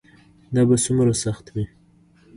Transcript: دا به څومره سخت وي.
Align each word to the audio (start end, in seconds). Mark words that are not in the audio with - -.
دا 0.53 0.61
به 0.69 0.75
څومره 0.85 1.13
سخت 1.23 1.45
وي. 1.53 1.65